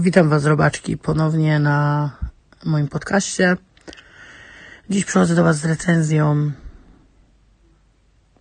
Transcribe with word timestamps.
Witam 0.00 0.28
Was, 0.28 0.44
robaczki, 0.44 0.96
ponownie 0.96 1.58
na 1.58 2.10
moim 2.64 2.88
podcaście. 2.88 3.56
Dziś 4.90 5.04
przychodzę 5.04 5.34
do 5.34 5.44
Was 5.44 5.58
z 5.58 5.64
recenzją 5.64 6.52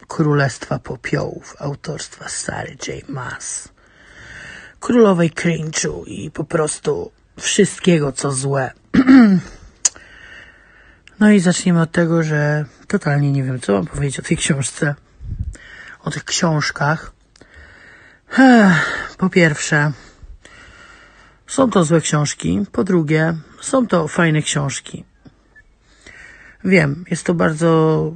Królestwa 0.07 0.79
Popiołów 0.79 1.55
autorstwa 1.59 2.29
Sary 2.29 2.77
J. 2.87 3.09
Maas. 3.09 3.69
Królowej 4.79 5.31
cringe'u 5.31 6.03
i 6.07 6.31
po 6.31 6.43
prostu 6.43 7.11
wszystkiego, 7.39 8.11
co 8.11 8.31
złe. 8.31 8.71
no 11.19 11.31
i 11.31 11.39
zacznijmy 11.39 11.81
od 11.81 11.91
tego, 11.91 12.23
że 12.23 12.65
totalnie 12.87 13.31
nie 13.31 13.43
wiem, 13.43 13.59
co 13.59 13.73
mam 13.73 13.85
powiedzieć 13.85 14.19
o 14.19 14.23
tej 14.23 14.37
książce, 14.37 14.95
o 16.03 16.11
tych 16.11 16.23
książkach. 16.23 17.11
Po 19.17 19.29
pierwsze, 19.29 19.91
są 21.49 21.69
to 21.69 21.83
złe 21.83 22.01
książki. 22.01 22.65
Po 22.71 22.83
drugie, 22.83 23.33
są 23.61 23.87
to 23.87 24.07
fajne 24.07 24.41
książki. 24.41 25.05
Wiem, 26.63 27.05
jest 27.11 27.25
to 27.25 27.33
bardzo 27.33 28.11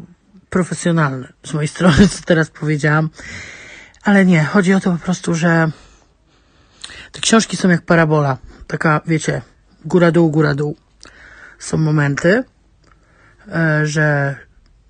profesjonalne 0.50 1.34
z 1.44 1.54
mojej 1.54 1.68
strony, 1.76 2.08
co 2.08 2.24
teraz 2.26 2.50
powiedziałam, 2.50 3.10
ale 4.04 4.26
nie, 4.26 4.44
chodzi 4.44 4.74
o 4.74 4.80
to 4.80 4.92
po 4.92 4.98
prostu, 4.98 5.36
że 5.36 5.72
te 7.12 7.22
książki 7.22 7.58
są 7.58 7.70
jak 7.70 7.82
parabola. 7.82 8.38
Taka, 8.68 9.02
wiecie, 9.06 9.42
góra-dół, 9.86 10.32
góra-dół. 10.32 10.78
Są 11.60 11.78
momenty, 11.78 12.44
e, 13.48 13.88
że 13.88 14.36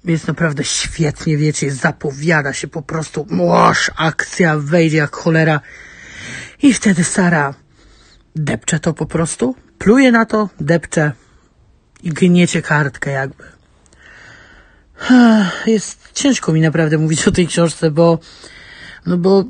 jest 0.03 0.27
naprawdę 0.27 0.63
świetnie, 0.63 1.37
wiecie, 1.37 1.71
zapowiada 1.71 2.53
się 2.53 2.67
po 2.67 2.81
prostu, 2.81 3.27
łoż, 3.31 3.91
akcja 3.95 4.57
wejdzie 4.57 4.97
jak 4.97 5.15
cholera. 5.15 5.59
I 6.61 6.73
wtedy 6.73 7.03
Sara 7.03 7.53
depcze 8.35 8.79
to 8.79 8.93
po 8.93 9.05
prostu, 9.05 9.55
pluje 9.77 10.11
na 10.11 10.25
to, 10.25 10.49
depcze 10.59 11.11
i 12.03 12.09
gniecie 12.09 12.61
kartkę 12.61 13.11
jakby. 13.11 13.43
Jest 15.65 16.09
ciężko 16.13 16.53
mi 16.53 16.61
naprawdę 16.61 16.97
mówić 16.97 17.27
o 17.27 17.31
tej 17.31 17.47
książce, 17.47 17.91
bo, 17.91 18.19
no 19.05 19.17
bo 19.17 19.43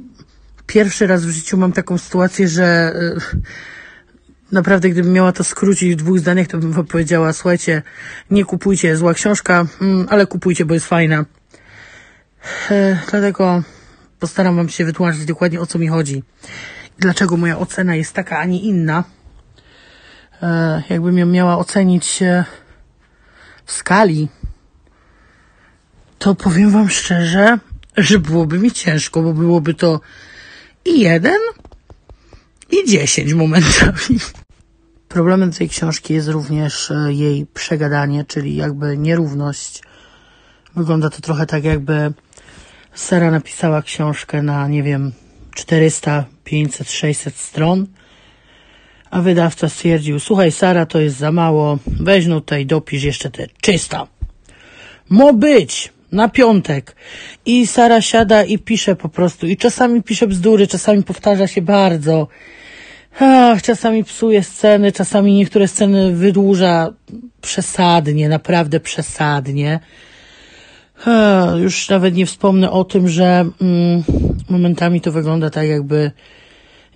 pierwszy 0.67 1.07
raz 1.07 1.25
w 1.25 1.29
życiu 1.29 1.57
mam 1.57 1.71
taką 1.71 1.97
sytuację, 1.97 2.47
że 2.47 2.63
e, 2.63 2.93
naprawdę 4.51 4.89
gdybym 4.89 5.13
miała 5.13 5.31
to 5.31 5.43
skrócić 5.43 5.93
w 5.93 5.95
dwóch 5.95 6.19
zdaniach, 6.19 6.47
to 6.47 6.57
bym 6.57 6.85
powiedziała, 6.85 7.33
słuchajcie, 7.33 7.81
nie 8.31 8.45
kupujcie, 8.45 8.97
zła 8.97 9.13
książka, 9.13 9.65
mm, 9.81 10.07
ale 10.09 10.27
kupujcie, 10.27 10.65
bo 10.65 10.73
jest 10.73 10.85
fajna. 10.85 11.25
Dlatego 13.11 13.63
postaram 14.19 14.55
wam 14.55 14.69
się 14.69 14.85
wytłumaczyć 14.85 15.25
dokładnie 15.25 15.61
o 15.61 15.65
co 15.65 15.79
mi 15.79 15.87
chodzi 15.87 16.23
dlaczego 17.03 17.37
moja 17.37 17.59
ocena 17.59 17.95
jest 17.95 18.13
taka, 18.13 18.39
a 18.39 18.45
nie 18.45 18.59
inna. 18.59 19.03
E, 20.41 20.83
jakbym 20.89 21.17
ją 21.17 21.25
miała 21.25 21.57
ocenić 21.57 22.19
w 23.65 23.71
skali, 23.71 24.27
to 26.19 26.35
powiem 26.35 26.71
wam 26.71 26.89
szczerze, 26.89 27.59
że 27.97 28.19
byłoby 28.19 28.59
mi 28.59 28.71
ciężko, 28.71 29.21
bo 29.21 29.33
byłoby 29.33 29.73
to 29.73 29.99
i 30.85 30.99
jeden, 30.99 31.39
i 32.71 32.89
dziesięć 32.89 33.33
momentami. 33.33 34.19
Problemem 35.07 35.51
tej 35.51 35.69
książki 35.69 36.13
jest 36.13 36.27
również 36.27 36.91
e, 36.91 37.13
jej 37.13 37.45
przegadanie, 37.45 38.25
czyli 38.25 38.55
jakby 38.55 38.97
nierówność. 38.97 39.83
Wygląda 40.75 41.09
to 41.09 41.21
trochę 41.21 41.45
tak, 41.45 41.63
jakby 41.63 42.13
Sara 42.93 43.31
napisała 43.31 43.81
książkę 43.81 44.41
na, 44.41 44.67
nie 44.67 44.83
wiem, 44.83 45.11
400, 45.55 46.25
500, 46.43 46.91
600 46.91 47.35
stron, 47.35 47.87
a 49.11 49.21
wydawca 49.21 49.69
stwierdził, 49.69 50.19
słuchaj 50.19 50.51
Sara, 50.51 50.85
to 50.85 50.99
jest 50.99 51.17
za 51.17 51.31
mało, 51.31 51.77
weź 51.87 52.27
no 52.27 52.39
tutaj 52.41 52.65
dopisz 52.65 53.03
jeszcze 53.03 53.31
te 53.31 53.47
300. 53.61 54.07
Mo 55.09 55.33
być! 55.33 55.93
Na 56.11 56.29
piątek. 56.29 56.95
I 57.45 57.67
Sara 57.67 58.01
siada 58.01 58.43
i 58.43 58.59
pisze 58.59 58.95
po 58.95 59.09
prostu. 59.09 59.47
I 59.47 59.57
czasami 59.57 60.03
pisze 60.03 60.27
bzdury, 60.27 60.67
czasami 60.67 61.03
powtarza 61.03 61.47
się 61.47 61.61
bardzo. 61.61 62.27
Ach, 63.19 63.61
czasami 63.61 64.03
psuje 64.03 64.43
sceny, 64.43 64.91
czasami 64.91 65.33
niektóre 65.33 65.67
sceny 65.67 66.11
wydłuża 66.11 66.93
przesadnie, 67.41 68.29
naprawdę 68.29 68.79
przesadnie. 68.79 69.79
Już 71.57 71.89
nawet 71.89 72.15
nie 72.15 72.25
wspomnę 72.25 72.71
o 72.71 72.83
tym, 72.83 73.09
że 73.09 73.45
mm, 73.61 74.03
momentami 74.49 75.01
to 75.01 75.11
wygląda 75.11 75.49
tak, 75.49 75.67
jakby 75.67 76.11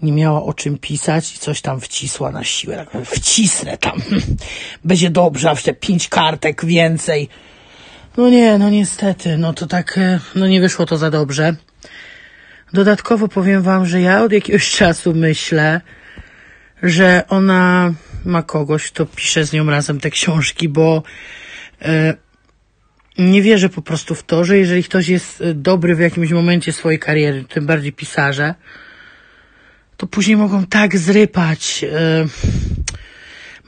nie 0.02 0.12
miała 0.12 0.44
o 0.44 0.54
czym 0.54 0.78
pisać 0.78 1.36
i 1.36 1.40
coś 1.40 1.62
tam 1.62 1.82
wcisła 1.82 2.32
na 2.32 2.44
siłę. 2.44 2.86
Tak, 2.92 3.06
wcisnę 3.06 3.78
tam. 3.78 4.02
Będzie 4.86 5.10
dobrze, 5.10 5.50
a 5.50 5.56
te 5.56 5.74
pięć 5.74 6.10
kartek 6.10 6.66
więcej. 6.66 7.30
No 8.18 8.30
nie, 8.30 8.58
no 8.58 8.70
niestety, 8.70 9.38
no 9.38 9.54
to 9.54 9.68
tak, 9.68 9.98
e, 9.98 10.20
no 10.36 10.48
nie 10.48 10.62
wyszło 10.62 10.86
to 10.86 10.98
za 10.98 11.12
dobrze. 11.12 11.56
Dodatkowo 12.74 13.28
powiem 13.28 13.62
wam, 13.62 13.86
że 13.86 14.02
ja 14.02 14.24
od 14.24 14.32
jakiegoś 14.32 14.72
czasu 14.78 15.14
myślę, 15.14 15.82
że 16.84 17.24
ona 17.30 17.94
ma 18.26 18.44
kogoś, 18.44 18.92
kto 18.92 19.06
pisze 19.06 19.46
z 19.46 19.54
nią 19.54 19.66
razem 19.66 20.00
te 20.00 20.10
książki, 20.10 20.70
bo 20.70 21.04
e, 21.82 22.14
nie 23.18 23.42
wierzę 23.42 23.70
po 23.70 23.82
prostu 23.82 24.16
w 24.16 24.24
to, 24.24 24.44
że 24.44 24.58
jeżeli 24.58 24.84
ktoś 24.84 25.08
jest 25.08 25.42
e, 25.42 25.54
dobry 25.54 25.96
w 25.96 26.00
jakimś 26.00 26.32
momencie 26.32 26.74
swojej 26.74 27.00
kariery, 27.00 27.46
tym 27.50 27.66
bardziej 27.66 27.94
pisarze, 27.94 28.56
to 29.98 30.08
później 30.08 30.38
mogą 30.38 30.66
tak 30.66 30.98
zrypać. 30.98 31.84
E, 31.84 32.26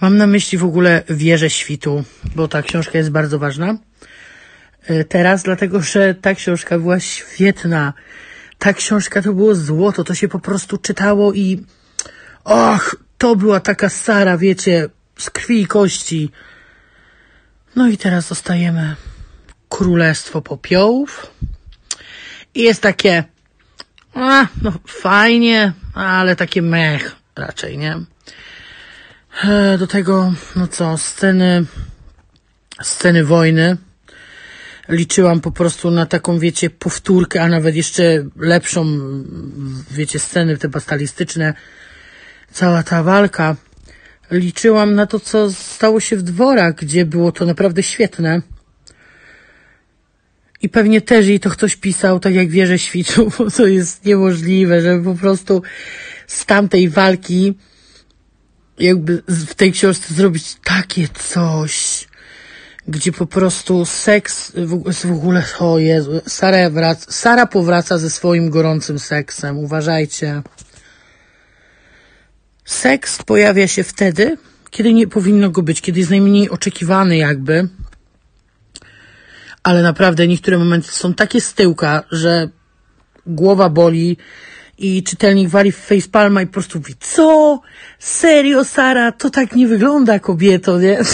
mam 0.02 0.18
na 0.18 0.28
myśli 0.28 0.58
w 0.58 0.64
ogóle 0.64 1.04
wieżę 1.10 1.50
świtu, 1.50 2.04
bo 2.36 2.48
ta 2.48 2.62
książka 2.62 2.98
jest 2.98 3.12
bardzo 3.12 3.40
ważna. 3.40 3.78
E, 4.88 5.04
teraz, 5.04 5.44
dlatego 5.44 5.81
że 5.81 6.16
ta 6.16 6.36
książka 6.36 6.80
była 6.80 7.00
świetna. 7.00 7.94
Ta 8.58 8.74
książka 8.74 9.22
to 9.22 9.34
było 9.34 9.56
złoto, 9.56 10.04
to 10.04 10.14
się 10.14 10.28
po 10.28 10.40
prostu 10.40 10.78
czytało 10.78 11.34
i 11.34 11.66
och, 12.44 12.96
to 13.18 13.36
była 13.36 13.60
taka 13.60 13.90
Sara, 13.90 14.38
wiecie, 14.38 14.90
z 15.18 15.30
krwi 15.30 15.62
i 15.62 15.68
kości. 15.68 16.31
No 17.76 17.88
i 17.88 17.98
teraz 17.98 18.28
zostajemy 18.28 18.96
Królestwo 19.69 20.41
Popiołów. 20.41 21.28
I 22.56 22.62
jest 22.63 22.81
takie, 22.81 23.24
a, 24.13 24.47
no 24.62 24.74
fajnie, 24.88 25.74
ale 25.94 26.35
takie 26.35 26.62
mech 26.62 27.16
raczej, 27.35 27.78
nie? 27.78 27.97
E, 29.44 29.78
do 29.78 29.88
tego, 29.88 30.34
no 30.56 30.68
co, 30.68 30.97
sceny, 30.97 31.66
sceny 32.81 33.25
wojny. 33.25 33.78
Liczyłam 34.90 35.41
po 35.41 35.52
prostu 35.52 35.91
na 35.91 36.06
taką, 36.06 36.40
wiecie, 36.40 36.69
powtórkę, 36.69 37.41
a 37.41 37.47
nawet 37.47 37.75
jeszcze 37.75 38.25
lepszą, 38.36 38.86
wiecie, 39.91 40.19
sceny 40.19 40.57
te 40.57 40.69
bastalistyczne. 40.69 41.53
Cała 42.51 42.84
ta 42.84 43.03
walka. 43.03 43.56
Liczyłam 44.31 44.96
na 44.96 45.07
to, 45.07 45.19
co 45.19 45.51
stało 45.51 46.00
się 46.00 46.18
w 46.18 46.22
dworach, 46.22 46.75
gdzie 46.75 47.06
było 47.06 47.31
to 47.31 47.46
naprawdę 47.46 47.84
świetne. 47.84 48.41
I 50.62 50.70
pewnie 50.70 51.02
też 51.02 51.28
jej 51.28 51.40
to 51.40 51.50
ktoś 51.50 51.75
pisał, 51.75 52.20
tak 52.20 52.34
jak 52.34 52.50
wierzę 52.50 52.80
świtu, 52.80 53.31
bo 53.38 53.52
to 53.52 53.68
jest 53.68 54.06
niemożliwe, 54.06 54.81
żeby 54.81 55.03
po 55.03 55.16
prostu 55.16 55.62
z 56.28 56.46
tamtej 56.46 56.90
walki 56.90 57.56
jakby 58.80 59.24
w 59.28 59.53
tej 59.53 59.72
książce 59.72 60.14
zrobić 60.14 60.56
takie 60.64 61.08
coś, 61.08 62.08
gdzie 62.88 63.12
po 63.12 63.25
prostu 63.25 63.86
seks 63.86 64.51
w 65.06 65.12
ogóle, 65.12 65.44
o 65.60 65.80
Jezu, 65.80 66.22
Sara, 66.28 66.69
wraca, 66.69 67.12
Sara 67.12 67.45
powraca 67.45 67.98
ze 67.98 68.10
swoim 68.10 68.50
gorącym 68.50 69.00
seksem, 69.00 69.57
uważajcie. 69.57 70.42
Seks 72.66 73.24
pojawia 73.24 73.68
się 73.68 73.83
wtedy, 73.83 74.38
kiedy 74.69 74.94
nie 74.94 75.07
powinno 75.07 75.50
go 75.50 75.62
być, 75.62 75.81
kiedy 75.81 76.00
jest 76.00 76.12
najmniej 76.12 76.50
oczekiwany 76.50 77.18
jakby, 77.18 77.68
ale 79.63 79.81
naprawdę 79.81 80.27
niektóre 80.27 80.57
momenty 80.57 80.88
są 80.88 81.13
takie 81.13 81.41
z 81.41 81.53
tyłka, 81.53 82.03
że 82.11 82.50
głowa 83.25 83.69
boli 83.69 84.17
i 84.77 85.03
czytelnik 85.03 85.50
wali 85.50 85.71
w 85.71 85.77
facepalma 85.77 86.41
i 86.41 86.47
po 86.47 86.53
prostu 86.53 86.77
mówi, 86.77 86.94
co? 87.00 87.61
Serio, 88.00 88.65
Sara? 88.65 89.11
To 89.11 89.29
tak 89.29 89.56
nie 89.56 89.67
wygląda, 89.67 90.19
kobieto, 90.19 90.79
nie? 90.79 91.00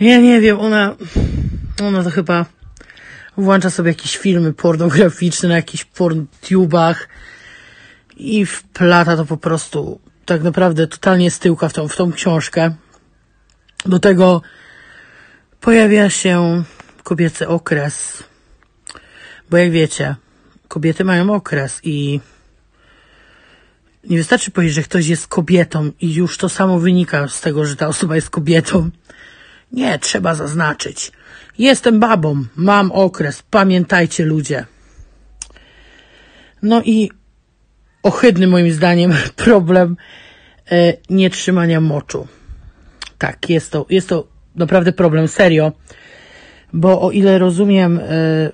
Ja 0.00 0.20
nie 0.20 0.40
wiem, 0.40 0.60
ona, 0.60 0.96
ona 1.82 2.02
to 2.02 2.10
chyba 2.10 2.46
włącza 3.36 3.70
sobie 3.70 3.88
jakieś 3.88 4.16
filmy 4.16 4.52
pornograficzne 4.52 5.48
na 5.48 5.56
jakichś 5.56 5.84
porntubach 5.84 7.08
i 8.16 8.46
wplata 8.46 9.16
to 9.16 9.24
po 9.24 9.36
prostu 9.36 10.00
tak 10.24 10.42
naprawdę 10.42 10.86
totalnie 10.86 11.30
z 11.30 11.38
tyłka 11.38 11.68
w 11.68 11.72
tą, 11.72 11.88
w 11.88 11.96
tą 11.96 12.12
książkę. 12.12 12.74
Do 13.86 13.98
tego 13.98 14.42
pojawia 15.60 16.10
się 16.10 16.62
kobiecy 17.06 17.48
okres. 17.48 18.24
Bo 19.50 19.56
jak 19.56 19.70
wiecie, 19.70 20.14
kobiety 20.68 21.04
mają 21.04 21.34
okres 21.34 21.80
i 21.82 22.20
nie 24.04 24.16
wystarczy 24.16 24.50
powiedzieć, 24.50 24.74
że 24.74 24.82
ktoś 24.82 25.06
jest 25.06 25.26
kobietą 25.26 25.90
i 26.00 26.14
już 26.14 26.38
to 26.38 26.48
samo 26.48 26.78
wynika 26.78 27.28
z 27.28 27.40
tego, 27.40 27.66
że 27.66 27.76
ta 27.76 27.86
osoba 27.88 28.14
jest 28.14 28.30
kobietą. 28.30 28.90
Nie, 29.72 29.98
trzeba 29.98 30.34
zaznaczyć. 30.34 31.12
Jestem 31.58 32.00
babą, 32.00 32.44
mam 32.56 32.92
okres, 32.92 33.42
pamiętajcie 33.50 34.24
ludzie. 34.24 34.66
No 36.62 36.82
i 36.82 37.10
ohydny 38.02 38.46
moim 38.46 38.72
zdaniem 38.72 39.14
problem 39.46 39.96
e, 40.70 40.92
nietrzymania 41.10 41.80
moczu. 41.80 42.28
Tak, 43.18 43.50
jest 43.50 43.72
to, 43.72 43.86
jest 43.90 44.08
to 44.08 44.28
naprawdę 44.54 44.92
problem, 44.92 45.28
serio. 45.28 45.72
Bo 46.76 47.00
o 47.00 47.10
ile 47.10 47.38
rozumiem, 47.38 47.98
e, 47.98 48.52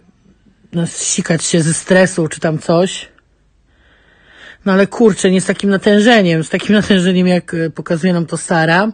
no, 0.72 0.86
sikać 0.86 1.44
się 1.44 1.62
ze 1.62 1.74
stresu 1.74 2.28
czy 2.28 2.40
tam 2.40 2.58
coś, 2.58 3.08
no 4.64 4.72
ale 4.72 4.86
kurczę, 4.86 5.30
nie 5.30 5.40
z 5.40 5.46
takim 5.46 5.70
natężeniem, 5.70 6.44
z 6.44 6.48
takim 6.48 6.76
natężeniem 6.80 7.26
jak 7.26 7.54
e, 7.54 7.70
pokazuje 7.70 8.12
nam 8.12 8.26
to 8.26 8.36
Sara, 8.36 8.92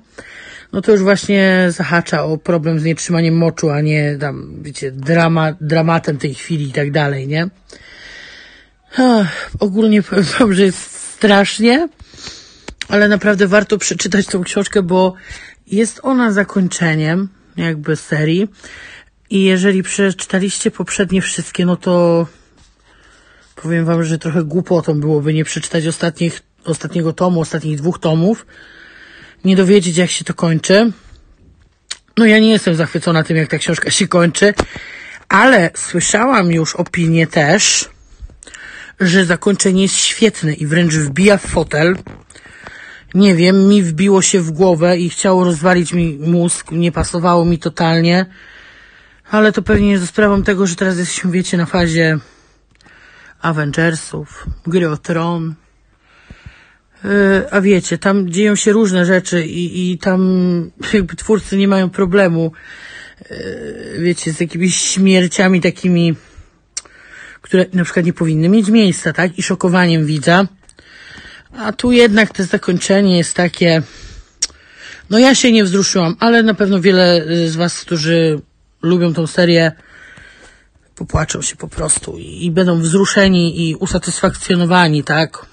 no 0.72 0.80
to 0.80 0.92
już 0.92 1.02
właśnie 1.02 1.66
zahacza 1.69 2.25
o 2.25 2.38
problem 2.38 2.78
z 2.78 2.84
nietrzymaniem 2.84 3.36
moczu, 3.36 3.70
a 3.70 3.80
nie 3.80 4.16
tam, 4.20 4.62
wiecie, 4.62 4.92
drama, 4.92 5.54
dramatem 5.60 6.19
tej 6.19 6.34
chwili 6.34 6.69
i 6.69 6.72
tak 6.72 6.90
dalej, 6.90 7.28
nie? 7.28 7.48
Ach, 8.96 9.50
ogólnie 9.60 10.02
powiem 10.02 10.25
wam, 10.38 10.52
że 10.52 10.64
jest 10.64 10.90
strasznie, 11.12 11.88
ale 12.88 13.08
naprawdę 13.08 13.46
warto 13.46 13.78
przeczytać 13.78 14.26
tą 14.26 14.44
książkę, 14.44 14.82
bo 14.82 15.14
jest 15.66 16.00
ona 16.02 16.32
zakończeniem 16.32 17.28
jakby 17.56 17.96
serii 17.96 18.48
i 19.30 19.44
jeżeli 19.44 19.82
przeczytaliście 19.82 20.70
poprzednie 20.70 21.22
wszystkie, 21.22 21.66
no 21.66 21.76
to 21.76 22.26
powiem 23.54 23.84
wam, 23.84 24.04
że 24.04 24.19
trochę 24.19 24.44
głupotą 24.44 25.00
byłoby 25.00 25.34
nie 25.34 25.44
przeczytać 25.44 25.86
ostatnich, 25.86 26.40
ostatniego 26.64 27.12
tomu, 27.12 27.40
ostatnich 27.40 27.78
dwóch 27.78 27.98
tomów, 27.98 28.46
nie 29.44 29.56
dowiedzieć 29.56 29.96
jak 29.96 30.10
się 30.10 30.25
to 30.25 30.34
kończy. 30.34 30.92
No 32.16 32.26
ja 32.26 32.38
nie 32.38 32.50
jestem 32.50 32.75
zachwycona 32.75 33.22
tym, 33.25 33.36
jak 33.36 33.48
ta 33.48 33.58
książka 33.58 33.90
się 33.90 34.08
kończy, 34.08 34.54
ale 35.28 35.70
słyszałam 35.75 36.52
już 36.52 36.76
opinię 36.76 37.26
też, 37.26 37.88
że 39.00 39.25
zakończenie 39.25 39.82
jest 39.82 39.96
świetne 39.96 40.52
i 40.52 40.66
wręcz 40.66 40.94
wbija 40.94 41.36
w 41.36 41.46
fotel. 41.46 41.96
Nie 43.14 43.34
wiem, 43.34 43.69
mi 43.69 43.82
wbiło 43.82 44.22
się 44.22 44.40
w 44.40 44.50
głowę 44.50 44.98
i 44.98 45.10
chciało 45.10 45.44
rozwalić 45.44 45.92
mi 45.92 46.19
mózg, 46.19 46.70
nie 46.70 46.92
pasowało 46.92 47.44
mi 47.44 47.58
totalnie. 47.58 48.26
Ale 49.30 49.52
to 49.52 49.62
pewnie 49.62 49.90
jest 49.90 50.06
sprawą 50.06 50.42
tego, 50.42 50.66
że 50.66 50.76
teraz 50.76 50.98
jesteśmy, 50.98 51.30
wiecie, 51.30 51.56
na 51.56 51.66
fazie 51.66 52.19
Avengersów, 53.40 54.46
gry 54.66 54.90
o 54.90 54.96
tron. 54.96 55.54
Yy, 57.04 57.10
a 57.50 57.60
wiecie, 57.60 57.98
tam 57.98 58.30
dzieją 58.30 58.56
się 58.56 58.72
różne 58.72 59.06
rzeczy 59.06 59.46
i, 59.46 59.92
i 59.92 59.98
tam 59.98 60.20
jakby 60.92 61.16
twórcy 61.16 61.56
nie 61.56 61.69
mają 61.69 61.90
problemu, 61.90 62.52
yy, 63.30 63.36
wiecie, 63.98 64.32
z 64.32 64.40
jakimiś 64.40 64.76
śmierciami 64.76 65.60
takimi, 65.60 66.14
które 67.42 67.66
na 67.72 67.84
przykład 67.84 68.06
nie 68.06 68.12
powinny 68.12 68.48
mieć 68.48 68.69
miejsca, 68.69 69.12
tak? 69.12 69.38
I 69.38 69.42
szokowaniem 69.42 70.06
widza. 70.06 70.46
A 71.58 71.72
tu 71.72 71.92
jednak 71.92 72.32
to 72.32 72.44
zakończenie 72.44 73.19
jest 73.19 73.34
takie, 73.34 73.82
no 75.10 75.19
ja 75.19 75.34
się 75.34 75.52
nie 75.52 75.64
wzruszyłam, 75.64 76.16
ale 76.20 76.42
na 76.42 76.54
pewno 76.54 76.80
wiele 76.80 77.25
z 77.48 77.56
was, 77.56 77.80
którzy 77.80 78.40
lubią 78.82 79.14
tą 79.14 79.26
serię, 79.26 79.72
popłaczą 80.94 81.42
się 81.42 81.56
po 81.56 81.69
prostu 81.69 82.19
i, 82.19 82.44
i 82.44 82.50
będą 82.50 82.80
wzruszeni 82.80 83.69
i 83.69 83.75
usatysfakcjonowani, 83.75 85.04
tak? 85.04 85.46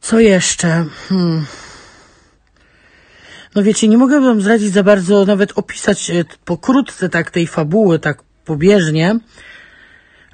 Co 0.00 0.20
jeszcze? 0.20 0.84
Hmm. 1.08 1.46
No 3.54 3.62
wiecie, 3.62 3.88
nie 3.88 3.98
mogę 3.98 4.20
wam 4.20 4.40
zdradzić 4.40 4.72
za 4.72 4.82
bardzo, 4.82 5.24
nawet 5.24 5.52
opisać 5.58 6.10
e, 6.10 6.24
pokrótce 6.44 7.08
tak 7.08 7.30
tej 7.30 7.46
fabuły, 7.46 7.98
tak 7.98 8.22
pobieżnie, 8.44 9.18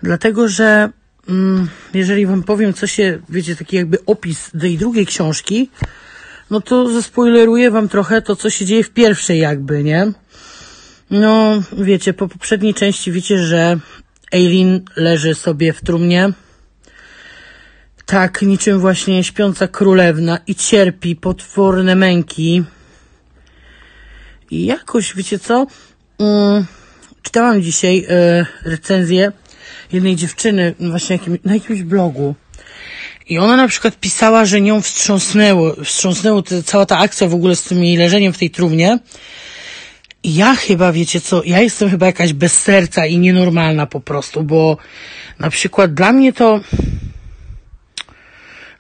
dlatego 0.03 0.49
że 0.49 0.91
mm, 1.29 1.69
jeżeli 1.95 2.27
wam 2.27 2.43
powiem, 2.43 2.75
co 2.75 2.87
się, 2.87 3.19
wiecie, 3.29 3.57
taki 3.57 3.77
jakby 3.77 3.99
opis 4.07 4.51
tej 4.61 4.79
drugiej 4.79 5.07
książki, 5.07 5.71
no 6.51 6.61
to 6.61 6.89
zaspoileruję 6.89 7.71
wam 7.71 7.89
trochę 7.89 8.23
to, 8.23 8.37
co 8.37 8.51
się 8.51 8.65
dzieje 8.65 8.85
w 8.85 8.91
pierwszej 8.91 9.39
jakby, 9.39 9.85
nie? 9.85 10.13
No, 11.13 11.63
wiecie, 11.73 12.13
po 12.13 12.29
poprzedniej 12.29 12.75
części 12.75 13.13
wiecie, 13.13 13.39
że 13.39 13.79
Eileen 14.33 14.85
leży 14.97 15.35
sobie 15.35 15.73
w 15.73 15.81
trumnie. 15.81 16.33
Tak, 18.07 18.43
niczym 18.43 18.81
właśnie 18.81 19.25
śpiąca 19.25 19.69
królewna 19.69 20.39
i 20.47 20.55
cierpi 20.55 21.17
potworne 21.17 21.95
męki. 21.95 22.65
I 24.51 24.67
jakoś, 24.67 25.17
wiecie 25.17 25.39
co? 25.39 25.67
Um, 26.19 26.67
czytałam 27.23 27.63
dzisiaj 27.63 27.99
y, 27.99 28.47
recenzję 28.69 29.33
jednej 29.93 30.17
dziewczyny 30.17 30.75
właśnie 30.81 31.17
jakim, 31.17 31.39
na 31.45 31.55
jakimś 31.55 31.83
blogu. 31.83 32.35
I 33.29 33.39
ona 33.39 33.57
na 33.57 33.69
przykład 33.69 34.01
pisała, 34.01 34.45
że 34.45 34.61
nią 34.61 34.83
wstrząsnęło, 34.83 35.75
wstrząsnęło 35.85 36.43
te, 36.43 36.63
cała 36.63 36.87
ta 36.87 36.99
akcja 36.99 37.29
w 37.29 37.35
ogóle 37.35 37.57
z 37.57 37.63
tym 37.63 37.85
jej 37.85 37.97
leżeniem 37.97 38.33
w 38.33 38.39
tej 38.39 38.51
trumnie 38.51 38.99
ja 40.25 40.55
chyba, 40.55 40.93
wiecie 40.93 41.21
co, 41.21 41.43
ja 41.45 41.61
jestem 41.61 41.91
chyba 41.91 42.07
jakaś 42.07 42.33
bez 42.33 42.61
serca 42.61 43.07
i 43.07 43.19
nienormalna 43.19 43.87
po 43.87 44.01
prostu, 44.01 44.43
bo 44.43 44.77
na 45.39 45.51
przykład 45.51 45.95
dla 45.95 46.13
mnie 46.13 46.33
to, 46.33 46.61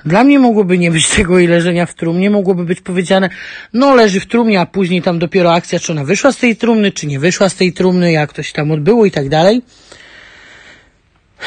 dla 0.04 0.24
mnie 0.24 0.38
mogłoby 0.38 0.78
nie 0.78 0.90
być 0.90 1.08
tego 1.16 1.38
i 1.38 1.46
leżenia 1.46 1.86
w 1.86 1.94
trumnie, 1.94 2.30
mogłoby 2.30 2.64
być 2.64 2.80
powiedziane, 2.80 3.30
no 3.72 3.94
leży 3.94 4.20
w 4.20 4.26
trumnie, 4.26 4.60
a 4.60 4.66
później 4.66 5.02
tam 5.02 5.18
dopiero 5.18 5.52
akcja, 5.52 5.78
czy 5.78 5.92
ona 5.92 6.04
wyszła 6.04 6.32
z 6.32 6.36
tej 6.36 6.56
trumny, 6.56 6.92
czy 6.92 7.06
nie 7.06 7.18
wyszła 7.18 7.48
z 7.48 7.54
tej 7.54 7.72
trumny, 7.72 8.12
jak 8.12 8.32
to 8.32 8.42
się 8.42 8.52
tam 8.52 8.70
odbyło 8.70 9.06
i 9.06 9.10
tak 9.10 9.28
dalej. 9.28 9.62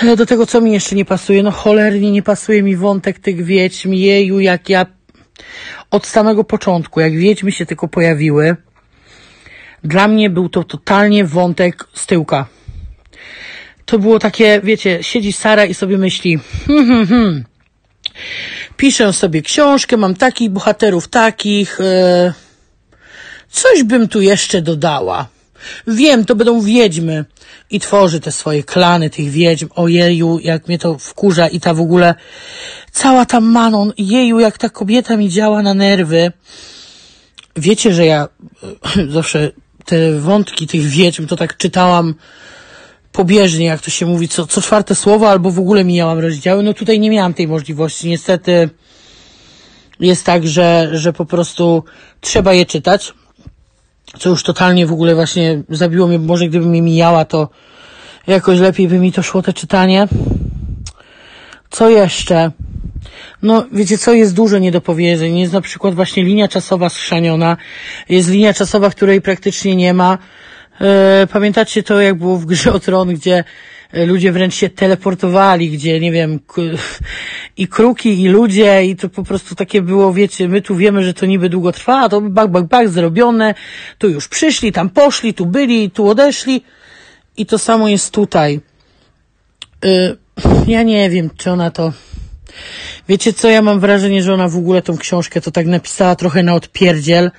Ale 0.02 0.16
do 0.16 0.26
tego, 0.26 0.46
co 0.46 0.62
mi 0.62 0.74
jeszcze 0.74 0.96
nie 0.96 1.06
pasuje, 1.06 1.44
no 1.44 1.52
cholernie 1.52 2.12
nie 2.12 2.24
pasuje 2.24 2.64
mi 2.64 2.76
wątek 2.76 3.20
tych 3.20 3.46
wiedźm, 3.46 3.94
jeju, 3.94 4.40
jak 4.40 4.70
ja 4.70 4.86
od 5.92 6.08
samego 6.08 6.44
początku, 6.44 7.00
jak 7.00 7.18
wiedźmy 7.18 7.52
się 7.52 7.66
tylko 7.66 7.88
pojawiły, 7.88 8.56
dla 9.86 10.08
mnie 10.08 10.30
był 10.30 10.50
to 10.50 10.64
totalnie 10.64 11.26
wątek 11.26 11.88
z 11.94 12.06
tyłka. 12.06 12.48
To 13.86 14.00
było 14.00 14.20
takie, 14.20 14.62
wiecie, 14.64 15.04
siedzi 15.04 15.34
Sara 15.34 15.66
i 15.66 15.74
sobie 15.74 15.98
myśli, 15.98 16.40
hmm, 16.68 16.88
hmm, 16.88 17.08
hmm. 17.08 17.44
piszę 18.78 19.14
sobie 19.14 19.42
książkę, 19.42 19.98
mam 19.98 20.16
takich 20.16 20.50
bohaterów, 20.50 21.08
takich, 21.08 21.80
e, 21.82 22.34
coś 23.50 23.84
bym 23.84 24.08
tu 24.08 24.22
jeszcze 24.22 24.62
dodała. 24.62 25.28
Wiem, 25.88 26.26
to 26.26 26.36
będą 26.36 26.62
wiedźmy. 26.62 27.26
I 27.70 27.80
tworzy 27.80 28.20
te 28.20 28.32
swoje 28.32 28.64
klany 28.64 29.10
tych 29.10 29.30
wiedźm. 29.30 29.68
Ojeju, 29.76 30.40
jak 30.40 30.68
mnie 30.68 30.80
to 30.80 30.98
wkurza 30.98 31.48
i 31.48 31.60
ta 31.60 31.74
w 31.74 31.82
ogóle 31.82 32.16
cała 32.92 33.26
ta 33.26 33.40
Manon, 33.40 33.94
jeju, 33.98 34.40
jak 34.40 34.58
ta 34.58 34.70
kobieta 34.70 35.18
mi 35.18 35.30
działa 35.30 35.62
na 35.62 35.74
nerwy. 35.74 36.32
Wiecie, 37.56 37.94
że 37.94 38.06
ja 38.06 38.28
e, 38.98 39.08
zawsze 39.10 39.52
te 39.86 40.20
wątki 40.20 40.68
tych 40.68 40.82
wiedźm, 40.82 41.28
to 41.28 41.36
tak 41.36 41.58
czytałam 41.58 42.16
pobieżnie, 43.12 43.66
jak 43.66 43.82
to 43.82 43.92
się 43.92 44.06
mówi, 44.06 44.28
co, 44.28 44.48
co 44.48 44.62
czwarte 44.62 44.96
słowo, 44.96 45.30
albo 45.30 45.52
w 45.52 45.60
ogóle 45.60 45.84
mijałam 45.84 46.20
rozdziały. 46.20 46.64
No 46.64 46.74
tutaj 46.74 47.00
nie 47.00 47.10
miałam 47.10 47.34
tej 47.34 47.48
możliwości. 47.48 48.10
Niestety 48.10 48.70
jest 50.00 50.26
tak, 50.26 50.48
że, 50.48 50.90
że 50.94 51.14
po 51.14 51.26
prostu 51.26 51.84
trzeba 52.22 52.54
je 52.54 52.66
czytać, 52.66 53.14
co 54.20 54.30
już 54.30 54.44
totalnie 54.44 54.88
w 54.88 54.94
ogóle 54.94 55.16
właśnie 55.16 55.64
zabiło 55.70 56.08
mnie. 56.08 56.20
Może 56.20 56.48
gdybym 56.48 56.76
je 56.76 56.82
mijała, 56.82 57.26
to 57.26 57.50
jakoś 58.28 58.60
lepiej 58.60 58.88
by 58.88 59.00
mi 59.00 59.12
to 59.12 59.24
szło, 59.24 59.42
te 59.42 59.54
czytanie. 59.54 60.08
Co 61.70 61.90
jeszcze? 61.90 62.52
No, 63.42 63.66
wiecie 63.72 63.98
co, 63.98 64.14
jest 64.14 64.36
dużo 64.36 64.58
niedopowiedzeń. 64.58 65.38
Jest 65.38 65.54
na 65.54 65.62
przykład 65.62 65.96
właśnie 65.96 66.24
linia 66.24 66.48
czasowa 66.48 66.90
schrzaniona. 66.90 67.58
Jest 68.10 68.30
linia 68.30 68.54
czasowa, 68.54 68.90
której 68.90 69.22
praktycznie 69.22 69.76
nie 69.76 69.94
ma. 69.94 70.18
E, 70.82 71.28
pamiętacie 71.28 71.84
to, 71.84 72.02
jak 72.02 72.16
było 72.16 72.38
w 72.38 72.46
Grze 72.46 72.74
o 72.74 72.80
Tron, 72.80 73.14
gdzie 73.14 73.44
e, 73.92 74.06
ludzie 74.06 74.32
wręcz 74.32 74.56
się 74.56 74.70
teleportowali, 74.70 75.70
gdzie, 75.70 76.00
nie 76.00 76.12
wiem, 76.12 76.40
i 77.58 77.68
kruki, 77.68 78.22
i 78.22 78.28
ludzie, 78.28 78.86
i 78.86 78.96
to 78.96 79.10
po 79.10 79.24
prostu 79.24 79.56
takie 79.56 79.82
było, 79.82 80.14
wiecie, 80.14 80.48
my 80.48 80.62
tu 80.62 80.76
wiemy, 80.76 81.04
że 81.04 81.14
to 81.14 81.26
niby 81.26 81.50
długo 81.50 81.72
trwa, 81.72 82.00
a 82.00 82.10
to 82.10 82.22
bak, 82.22 82.52
bak, 82.52 82.66
bak, 82.66 82.90
zrobione, 82.90 83.54
tu 83.98 84.10
już 84.10 84.28
przyszli, 84.28 84.72
tam 84.72 84.90
poszli, 84.90 85.34
tu 85.34 85.46
byli, 85.46 85.92
tu 85.92 86.10
odeszli. 86.10 86.62
I 87.38 87.46
to 87.46 87.58
samo 87.58 87.88
jest 87.88 88.14
tutaj. 88.14 88.60
E, 89.86 90.16
ja 90.68 90.84
nie 90.84 91.10
wiem, 91.10 91.30
czy 91.38 91.52
ona 91.52 91.72
to 91.72 91.94
Wiecie 93.10 93.34
co, 93.34 93.50
ja 93.50 93.62
mam 93.62 93.80
wrażenie, 93.80 94.24
że 94.24 94.34
ona 94.34 94.48
w 94.48 94.58
ogóle 94.58 94.82
tą 94.82 94.98
książkę 94.98 95.42
to 95.42 95.52
tak 95.52 95.66
napisała 95.66 96.16
trochę 96.16 96.44
na 96.44 96.54
odpierdziel, 96.56 97.32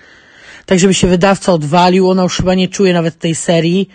tak 0.66 0.78
żeby 0.78 0.94
się 0.94 1.06
wydawca 1.06 1.52
odwalił, 1.52 2.10
ona 2.10 2.22
już 2.22 2.36
chyba 2.36 2.54
nie 2.54 2.68
czuje 2.68 2.92
nawet 2.92 3.18
tej 3.18 3.34
serii. 3.34 3.88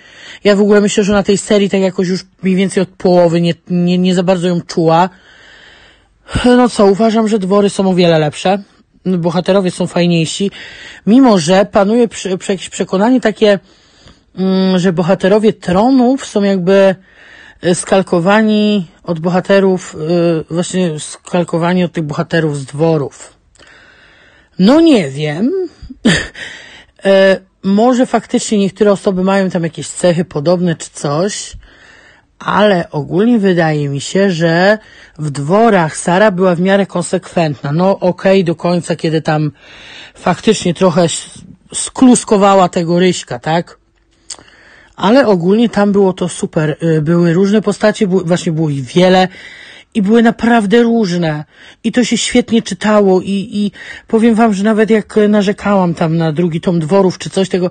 Ja 0.44 0.56
w 0.56 0.62
ogóle 0.62 0.82
myślę, 0.82 1.04
że 1.04 1.14
na 1.14 1.24
tej 1.24 1.38
serii 1.38 1.70
tak 1.70 1.82
jakoś 1.82 2.08
już 2.08 2.26
mniej 2.44 2.56
więcej 2.56 2.84
od 2.84 2.90
połowy 2.90 3.42
nie, 3.42 3.54
nie, 3.70 3.98
nie 3.98 4.16
za 4.16 4.24
bardzo 4.24 4.48
ją 4.48 4.62
czuła. 4.62 5.10
No 6.46 6.70
co, 6.70 6.86
uważam, 6.86 7.28
że 7.28 7.40
dwory 7.40 7.70
są 7.70 7.90
o 7.90 7.96
wiele 7.96 8.20
lepsze. 8.20 8.64
Bohaterowie 9.06 9.72
są 9.72 9.88
fajniejsi. 9.88 10.52
Mimo, 11.08 11.38
że 11.38 11.66
panuje 11.66 12.08
przy, 12.08 12.38
przy 12.38 12.52
jakieś 12.52 12.70
przekonanie 12.70 13.22
takie, 13.22 13.60
mm, 14.36 14.80
że 14.80 14.94
bohaterowie 14.94 15.54
tronów 15.54 16.26
są 16.26 16.44
jakby 16.44 16.96
y, 17.66 17.76
skalkowani 17.76 18.88
od 19.04 19.20
bohaterów, 19.20 19.96
y, 20.50 20.54
właśnie 20.54 21.00
skalkowani 21.00 21.84
od 21.84 21.92
tych 21.92 22.04
bohaterów 22.04 22.58
z 22.58 22.66
dworów. 22.66 23.34
No 24.60 24.82
nie 24.82 25.10
wiem. 25.10 25.52
e, 27.06 27.40
może 27.64 28.06
faktycznie 28.06 28.58
niektóre 28.58 28.92
osoby 28.92 29.24
mają 29.24 29.50
tam 29.50 29.64
jakieś 29.64 29.88
cechy 29.88 30.26
podobne 30.26 30.76
czy 30.76 30.90
coś, 30.90 31.54
ale 32.40 32.90
ogólnie 32.92 33.40
wydaje 33.40 33.90
mi 33.90 34.02
się, 34.02 34.32
że 34.32 34.78
w 35.20 35.30
dworach 35.30 35.98
Sara 35.98 36.32
była 36.32 36.56
w 36.56 36.60
miarę 36.60 36.86
konsekwentna. 36.86 37.72
No 37.72 38.00
okej, 38.00 38.42
okay, 38.42 38.44
do 38.44 38.56
końca, 38.56 38.96
kiedy 38.96 39.22
tam 39.22 39.52
faktycznie 40.16 40.74
trochę 40.74 41.08
skluskowała 41.74 42.70
tego 42.70 43.00
Ryśka, 43.00 43.40
tak? 43.40 43.81
Ale 45.02 45.28
ogólnie 45.28 45.70
tam 45.70 45.92
było 45.92 46.14
to 46.14 46.30
super. 46.30 46.78
Y, 46.84 47.02
były 47.02 47.34
różne 47.34 47.62
postacie, 47.62 48.08
właśnie 48.08 48.52
było 48.52 48.70
ich 48.70 48.84
wiele 48.84 49.28
i 49.94 50.02
były 50.02 50.24
naprawdę 50.24 50.84
różne. 50.84 51.46
I 51.84 51.92
to 51.92 52.04
się 52.04 52.18
świetnie 52.18 52.62
czytało 52.62 53.22
i, 53.22 53.50
i 53.52 53.72
powiem 54.08 54.36
wam, 54.36 54.54
że 54.54 54.64
nawet 54.64 54.90
jak 54.90 55.16
narzekałam 55.30 55.94
tam 55.94 56.18
na 56.18 56.32
drugi 56.32 56.62
tom 56.62 56.80
dworów 56.80 57.18
czy 57.18 57.30
coś 57.30 57.50
tego, 57.50 57.70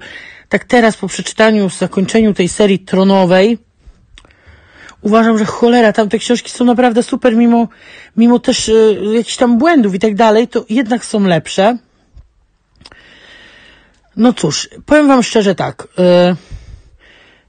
tak 0.49 0.65
teraz 0.65 0.97
po 0.97 1.09
przeczytaniu, 1.09 1.69
zakończeniu 1.69 2.35
tej 2.35 2.49
serii 2.49 2.79
tronowej, 2.79 3.59
uważam, 5.01 5.39
że 5.39 5.45
cholera, 5.45 5.93
tam 5.93 6.09
te 6.09 6.19
książki 6.19 6.51
są 6.51 6.65
naprawdę 6.65 7.03
super, 7.03 7.37
mimo, 7.37 7.69
mimo 8.17 8.39
też 8.39 8.69
y, 8.69 9.01
jakichś 9.15 9.37
tam 9.37 9.59
błędów 9.59 9.95
i 9.95 9.99
tak 9.99 10.15
dalej, 10.15 10.49
to 10.49 10.65
jednak 10.71 11.05
są 11.05 11.21
lepsze. 11.21 11.79
No 14.17 14.33
cóż, 14.33 14.69
powiem 14.87 15.09
wam 15.09 15.23
szczerze 15.23 15.55
tak, 15.55 15.89
y, 16.33 16.60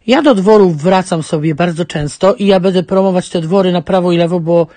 ja 0.08 0.22
do 0.22 0.36
dworów 0.36 0.78
wracam 0.78 1.24
sobie 1.24 1.56
bardzo 1.56 1.86
często 1.86 2.34
i 2.34 2.46
ja 2.48 2.60
będę 2.60 2.84
promować 2.84 3.30
te 3.30 3.42
dwory 3.42 3.72
na 3.72 3.82
prawo 3.82 4.12
i 4.12 4.18
lewo, 4.18 4.40
bo 4.40 4.68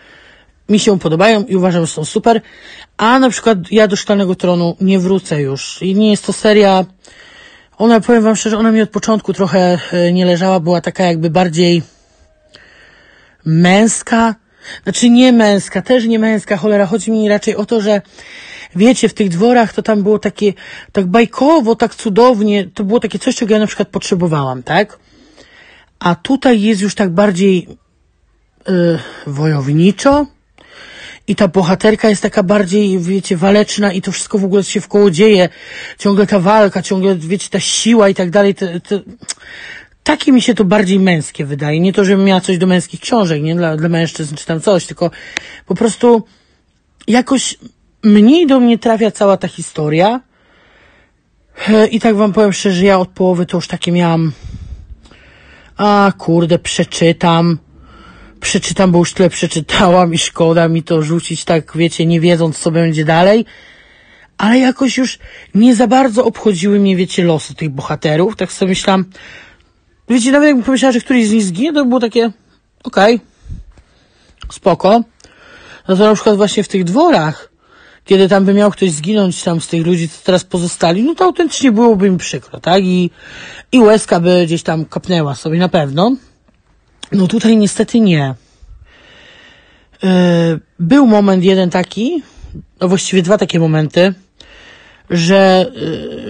mi 0.68 0.78
się 0.78 0.98
podobają 0.98 1.44
i 1.44 1.56
uważam, 1.56 1.86
że 1.86 1.92
są 1.92 2.04
super. 2.04 2.40
A 2.96 3.18
na 3.18 3.30
przykład 3.30 3.58
ja 3.70 3.88
do 3.88 3.96
Szklanego 3.96 4.34
Tronu 4.34 4.76
nie 4.80 4.98
wrócę 4.98 5.40
już. 5.40 5.82
I 5.82 5.94
nie 5.94 6.10
jest 6.10 6.26
to 6.26 6.32
seria, 6.32 6.84
ona, 7.78 8.00
powiem 8.00 8.22
wam 8.22 8.36
szczerze, 8.36 8.58
ona 8.58 8.72
mi 8.72 8.82
od 8.82 8.90
początku 8.90 9.32
trochę 9.32 9.78
e, 9.92 10.12
nie 10.12 10.24
leżała, 10.26 10.60
była 10.60 10.80
taka 10.80 11.04
jakby 11.04 11.30
bardziej 11.30 11.82
męska. 13.44 14.34
Znaczy 14.84 15.10
nie 15.10 15.32
męska, 15.32 15.82
też 15.82 16.06
nie 16.06 16.18
męska, 16.18 16.56
cholera. 16.56 16.86
Chodzi 16.86 17.10
mi 17.10 17.28
raczej 17.28 17.56
o 17.56 17.66
to, 17.66 17.80
że 17.80 18.02
wiecie, 18.76 19.08
w 19.08 19.14
tych 19.14 19.28
dworach 19.28 19.72
to 19.72 19.82
tam 19.82 20.02
było 20.02 20.18
takie, 20.18 20.52
tak 20.92 21.06
bajkowo, 21.06 21.76
tak 21.76 21.94
cudownie. 21.94 22.68
To 22.74 22.84
było 22.84 23.00
takie 23.00 23.18
coś, 23.18 23.36
czego 23.36 23.54
ja 23.54 23.60
na 23.60 23.66
przykład 23.66 23.88
potrzebowałam, 23.88 24.62
tak? 24.62 24.98
A 26.04 26.14
tutaj 26.14 26.60
jest 26.60 26.80
już 26.80 26.94
tak 26.94 27.10
bardziej 27.10 27.68
yy, 28.68 28.98
wojowniczo. 29.26 30.26
I 31.26 31.36
ta 31.36 31.48
bohaterka 31.48 32.08
jest 32.08 32.22
taka 32.22 32.42
bardziej, 32.42 32.98
wiecie, 32.98 33.36
waleczna 33.36 33.92
i 33.92 34.02
to 34.02 34.12
wszystko 34.12 34.38
w 34.38 34.44
ogóle 34.44 34.64
się 34.64 34.80
w 34.80 34.88
koło 34.88 35.10
dzieje. 35.10 35.48
Ciągle 35.98 36.26
ta 36.26 36.40
walka, 36.40 36.82
ciągle, 36.82 37.16
wiecie, 37.16 37.48
ta 37.50 37.60
siła 37.60 38.08
i 38.08 38.14
tak 38.14 38.30
dalej. 38.30 38.54
To, 38.54 38.66
to, 38.88 39.00
takie 40.02 40.32
mi 40.32 40.42
się 40.42 40.54
to 40.54 40.64
bardziej 40.64 41.00
męskie 41.00 41.44
wydaje. 41.44 41.80
Nie 41.80 41.92
to, 41.92 42.04
żebym 42.04 42.24
miała 42.24 42.40
coś 42.40 42.58
do 42.58 42.66
męskich 42.66 43.00
książek, 43.00 43.42
nie 43.42 43.54
dla, 43.54 43.76
dla 43.76 43.88
mężczyzn 43.88 44.34
czy 44.36 44.46
tam 44.46 44.60
coś, 44.60 44.86
tylko 44.86 45.10
po 45.66 45.74
prostu 45.74 46.24
jakoś 47.06 47.58
mniej 48.02 48.46
do 48.46 48.60
mnie 48.60 48.78
trafia 48.78 49.10
cała 49.10 49.36
ta 49.36 49.48
historia. 49.48 50.20
I 51.90 52.00
tak 52.00 52.16
wam 52.16 52.32
powiem 52.32 52.52
szczerze, 52.52 52.84
ja 52.84 52.98
od 52.98 53.08
połowy 53.08 53.46
to 53.46 53.56
już 53.56 53.68
takie 53.68 53.92
miałam 53.92 54.32
a 55.76 56.12
kurde, 56.18 56.58
przeczytam, 56.58 57.58
przeczytam, 58.40 58.92
bo 58.92 58.98
już 58.98 59.12
tyle 59.12 59.30
przeczytałam 59.30 60.14
i 60.14 60.18
szkoda 60.18 60.68
mi 60.68 60.82
to 60.82 61.02
rzucić 61.02 61.44
tak, 61.44 61.76
wiecie, 61.76 62.06
nie 62.06 62.20
wiedząc, 62.20 62.58
co 62.58 62.70
będzie 62.70 63.04
dalej. 63.04 63.44
Ale 64.38 64.58
jakoś 64.58 64.96
już 64.96 65.18
nie 65.54 65.74
za 65.74 65.86
bardzo 65.86 66.24
obchodziły 66.24 66.78
mnie, 66.78 66.96
wiecie, 66.96 67.24
losy 67.24 67.54
tych 67.54 67.70
bohaterów. 67.70 68.36
Tak 68.36 68.52
sobie 68.52 68.68
myślałam, 68.68 69.04
wiecie, 70.08 70.32
nawet 70.32 70.46
jakbym 70.46 70.64
pomyślała, 70.64 70.92
że 70.92 71.00
któryś 71.00 71.28
z 71.28 71.32
nich 71.32 71.42
zginie, 71.42 71.72
to 71.72 71.82
by 71.82 71.88
było 71.88 72.00
takie, 72.00 72.30
okej, 72.84 73.14
okay, 73.14 73.26
spoko. 74.52 75.02
No 75.88 75.96
to 75.96 76.04
na 76.04 76.14
przykład 76.14 76.36
właśnie 76.36 76.64
w 76.64 76.68
tych 76.68 76.84
dworach, 76.84 77.53
kiedy 78.04 78.28
tam 78.28 78.44
by 78.44 78.54
miał 78.54 78.70
ktoś 78.70 78.90
zginąć 78.90 79.42
tam 79.42 79.60
z 79.60 79.68
tych 79.68 79.86
ludzi, 79.86 80.08
co 80.08 80.24
teraz 80.24 80.44
pozostali, 80.44 81.02
no 81.02 81.14
to 81.14 81.24
autentycznie 81.24 81.72
byłoby 81.72 82.10
mi 82.10 82.18
przykro, 82.18 82.60
tak? 82.60 82.84
I, 82.84 83.10
i 83.72 83.80
łezka 83.80 84.20
by 84.20 84.46
gdzieś 84.46 84.62
tam 84.62 84.84
kopnęła 84.84 85.34
sobie 85.34 85.58
na 85.58 85.68
pewno. 85.68 86.16
No 87.12 87.26
tutaj 87.26 87.56
niestety 87.56 88.00
nie. 88.00 88.34
Yy, 90.02 90.10
był 90.78 91.06
moment 91.06 91.44
jeden 91.44 91.70
taki, 91.70 92.22
no 92.80 92.88
właściwie 92.88 93.22
dwa 93.22 93.38
takie 93.38 93.58
momenty, 93.58 94.14
że, 95.10 95.72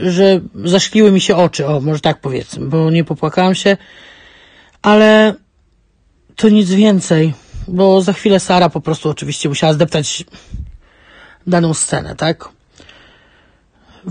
yy, 0.02 0.12
że 0.12 0.40
zaszkliły 0.64 1.12
mi 1.12 1.20
się 1.20 1.36
oczy, 1.36 1.66
o, 1.66 1.80
może 1.80 2.00
tak 2.00 2.20
powiedzmy, 2.20 2.66
bo 2.66 2.90
nie 2.90 3.04
popłakałam 3.04 3.54
się, 3.54 3.76
ale 4.82 5.34
to 6.36 6.48
nic 6.48 6.70
więcej, 6.70 7.34
bo 7.68 8.02
za 8.02 8.12
chwilę 8.12 8.40
Sara 8.40 8.68
po 8.68 8.80
prostu 8.80 9.10
oczywiście 9.10 9.48
musiała 9.48 9.72
zdeptać 9.72 10.24
daną 11.46 11.74
scenę, 11.74 12.16
tak? 12.16 12.48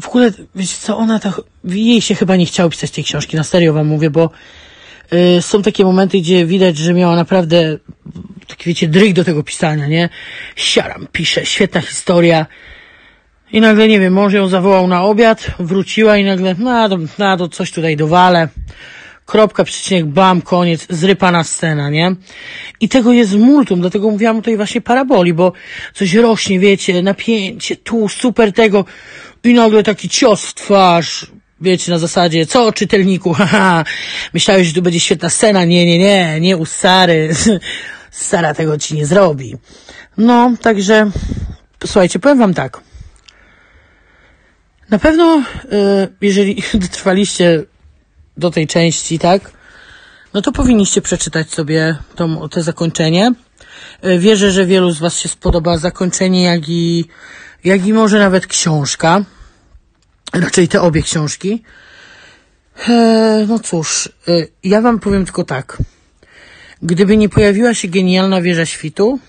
W 0.02 0.08
ogóle, 0.08 0.32
wiecie 0.56 0.76
co, 0.80 0.98
ona 0.98 1.20
tak, 1.20 1.42
jej 1.64 2.02
się 2.02 2.16
chyba 2.16 2.36
nie 2.36 2.46
chciało 2.46 2.70
pisać 2.70 2.92
tej 2.92 3.04
książki, 3.04 3.38
na 3.38 3.44
serio 3.44 3.74
wam 3.74 3.88
mówię, 3.88 4.10
bo 4.10 4.30
y, 5.14 5.42
są 5.42 5.62
takie 5.62 5.84
momenty, 5.84 6.18
gdzie 6.18 6.46
widać, 6.46 6.78
że 6.78 6.94
miała 6.94 7.16
naprawdę 7.16 7.78
taki, 8.48 8.64
wiecie, 8.66 8.88
dryg 8.88 9.14
do 9.14 9.24
tego 9.24 9.44
pisania, 9.44 9.88
nie? 9.88 10.10
Siaram, 10.56 11.08
pisze, 11.12 11.46
świetna 11.46 11.82
historia. 11.82 12.46
I 13.52 13.62
nagle, 13.62 13.88
nie 13.88 14.00
wiem, 14.00 14.14
mąż 14.14 14.34
ją 14.34 14.48
zawołał 14.48 14.88
na 14.88 15.04
obiad, 15.04 15.48
wróciła 15.60 16.18
i 16.18 16.24
nagle, 16.24 16.56
no, 16.60 16.90
to, 16.90 16.98
no, 17.20 17.38
to 17.38 17.50
coś 17.50 17.72
tutaj 17.72 17.98
dowalę 17.98 18.48
kropka, 19.26 19.64
przecinek, 19.64 20.06
bam, 20.06 20.42
koniec, 20.42 20.88
zrypana 20.90 21.44
scena, 21.44 21.90
nie? 21.90 22.16
I 22.80 22.90
tego 22.90 23.14
jest 23.14 23.36
multum, 23.36 23.82
dlatego 23.82 24.10
mówiłam 24.10 24.42
tej 24.42 24.58
właśnie 24.58 24.82
paraboli, 24.82 25.34
bo 25.34 25.54
coś 25.94 26.14
rośnie, 26.14 26.60
wiecie, 26.60 27.02
napięcie, 27.02 27.76
tu, 27.76 28.10
super 28.10 28.54
tego 28.54 28.86
i 29.44 29.54
nagle 29.54 29.84
taki 29.84 30.10
cios 30.10 30.46
w 30.46 30.54
twarz, 30.54 31.32
wiecie, 31.62 31.92
na 31.92 32.00
zasadzie, 32.00 32.46
co 32.46 32.72
czytelniku, 32.72 33.34
haha, 33.40 33.84
myślałeś, 34.34 34.68
że 34.68 34.74
tu 34.74 34.82
będzie 34.82 35.00
świetna 35.00 35.30
scena, 35.30 35.66
nie, 35.66 35.86
nie, 35.86 36.00
nie, 36.00 36.40
nie 36.40 36.58
u 36.58 36.66
Sary, 36.66 37.30
Sara 38.12 38.54
tego 38.60 38.78
ci 38.78 38.96
nie 38.96 39.06
zrobi. 39.06 39.56
No, 40.18 40.54
także, 40.62 41.12
słuchajcie, 41.86 42.20
powiem 42.20 42.40
wam 42.40 42.54
tak, 42.54 42.82
na 44.90 45.00
pewno, 45.00 45.44
y, 45.66 46.08
jeżeli 46.22 46.64
dotrwaliście 46.74 47.64
do 48.38 48.52
tej 48.52 48.68
części, 48.68 49.20
tak? 49.20 49.52
No 50.34 50.42
to 50.42 50.52
powinniście 50.52 51.02
przeczytać 51.02 51.52
sobie 51.52 51.98
to, 52.16 52.48
to 52.48 52.64
zakończenie. 52.64 53.34
E, 54.02 54.20
wierzę, 54.20 54.52
że 54.52 54.66
wielu 54.66 54.92
z 54.92 55.00
Was 55.00 55.20
się 55.20 55.30
spodoba 55.30 55.78
zakończenie, 55.78 56.44
jak 56.44 56.70
i, 56.70 57.06
jak 57.64 57.86
i 57.86 57.94
może 57.94 58.20
nawet 58.20 58.48
książka. 58.48 59.26
Raczej 60.34 60.68
te 60.68 60.82
obie 60.82 61.02
książki. 61.02 61.64
E, 62.90 63.46
no 63.48 63.60
cóż, 63.60 64.10
e, 64.28 64.32
ja 64.64 64.82
Wam 64.82 65.00
powiem 65.00 65.26
tylko 65.26 65.44
tak. 65.44 65.78
Gdyby 66.82 67.18
nie 67.18 67.30
pojawiła 67.30 67.74
się 67.74 67.88
genialna 67.88 68.42
wieża 68.42 68.66
świtu, 68.66 69.20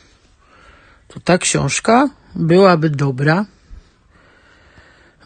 to 1.09 1.21
ta 1.21 1.39
książka 1.39 2.09
byłaby 2.35 2.91
dobra 2.91 3.45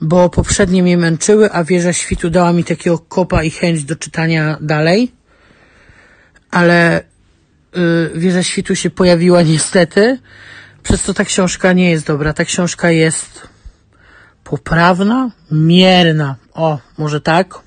bo 0.00 0.28
poprzednie 0.28 0.82
mnie 0.82 0.96
męczyły, 0.96 1.52
a 1.52 1.64
wieża 1.64 1.92
świtu 1.92 2.30
dała 2.30 2.52
mi 2.52 2.64
takiego 2.64 2.98
kopa 2.98 3.42
i 3.42 3.50
chęć 3.50 3.84
do 3.84 3.96
czytania 3.96 4.58
dalej. 4.60 5.12
Ale 6.50 7.04
yy, 7.74 8.10
wieża 8.14 8.42
świtu 8.42 8.76
się 8.76 8.90
pojawiła 8.90 9.42
niestety, 9.42 10.18
przez 10.82 11.02
co 11.02 11.14
ta 11.14 11.24
książka 11.24 11.72
nie 11.72 11.90
jest 11.90 12.06
dobra. 12.06 12.32
Ta 12.32 12.44
książka 12.44 12.90
jest 12.90 13.48
poprawna, 14.44 15.30
mierna. 15.50 16.36
O, 16.54 16.78
może 16.98 17.20
tak. 17.20 17.58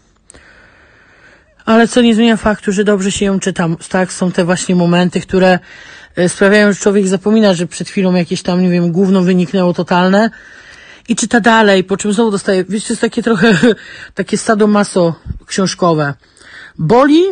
Ale 1.65 1.88
co 1.88 2.01
nie 2.01 2.15
zmienia 2.15 2.38
faktu, 2.38 2.71
że 2.71 2.83
dobrze 2.83 3.11
się 3.11 3.25
ją 3.25 3.39
czytam. 3.39 3.77
Tak, 3.89 4.13
są 4.13 4.31
te 4.31 4.45
właśnie 4.45 4.75
momenty, 4.75 5.21
które 5.21 5.59
y, 6.17 6.29
sprawiają, 6.29 6.73
że 6.73 6.79
człowiek 6.79 7.07
zapomina, 7.07 7.53
że 7.53 7.67
przed 7.67 7.89
chwilą 7.89 8.15
jakieś 8.15 8.41
tam, 8.41 8.61
nie 8.61 8.69
wiem, 8.69 8.91
gówno 8.91 9.21
wyniknęło 9.21 9.73
totalne 9.73 10.29
i 11.12 11.15
czyta 11.15 11.39
dalej, 11.39 11.84
po 11.84 11.98
czym 11.98 12.13
znowu 12.13 12.32
dostaje, 12.32 12.63
wiecie, 12.63 12.88
to 12.88 12.94
jest 12.94 13.01
takie 13.01 13.24
trochę, 13.24 13.58
takie 14.22 14.38
sadomaso 14.38 15.15
książkowe. 15.46 16.13
Boli, 16.77 17.24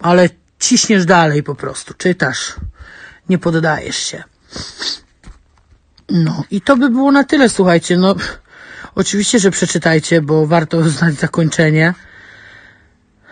ale 0.00 0.28
ciśniesz 0.58 1.04
dalej 1.04 1.42
po 1.42 1.54
prostu, 1.54 1.94
czytasz, 1.94 2.54
nie 3.28 3.38
poddajesz 3.38 3.96
się. 3.96 4.22
No 6.10 6.44
i 6.50 6.60
to 6.60 6.76
by 6.76 6.90
było 6.90 7.12
na 7.12 7.24
tyle, 7.24 7.48
słuchajcie. 7.48 7.96
No, 7.96 8.14
oczywiście, 9.02 9.38
że 9.38 9.50
przeczytajcie, 9.50 10.22
bo 10.22 10.46
warto 10.46 10.90
znać 10.90 11.14
zakończenie. 11.14 11.94